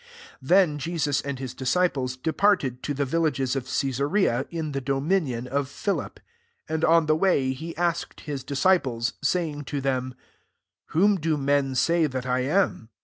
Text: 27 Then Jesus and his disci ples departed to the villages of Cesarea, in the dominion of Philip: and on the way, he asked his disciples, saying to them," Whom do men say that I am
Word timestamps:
27 0.39 0.47
Then 0.71 0.79
Jesus 0.79 1.21
and 1.21 1.37
his 1.37 1.53
disci 1.53 1.93
ples 1.93 2.17
departed 2.17 2.81
to 2.81 2.95
the 2.95 3.05
villages 3.05 3.55
of 3.55 3.67
Cesarea, 3.69 4.47
in 4.49 4.71
the 4.71 4.81
dominion 4.81 5.45
of 5.45 5.69
Philip: 5.69 6.19
and 6.67 6.83
on 6.83 7.05
the 7.05 7.15
way, 7.15 7.53
he 7.53 7.77
asked 7.77 8.21
his 8.21 8.43
disciples, 8.43 9.13
saying 9.21 9.65
to 9.65 9.79
them," 9.79 10.15
Whom 10.87 11.19
do 11.19 11.37
men 11.37 11.75
say 11.75 12.07
that 12.07 12.25
I 12.25 12.39
am 12.39 12.89